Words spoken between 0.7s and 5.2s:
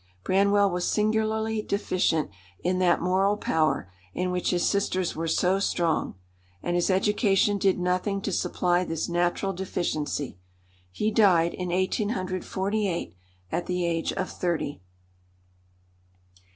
was singularly deficient in that moral power in which his sisters